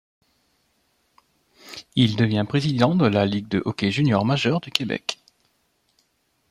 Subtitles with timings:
[1.95, 5.19] Il devient président de la Ligue de hockey junior majeur du Québec.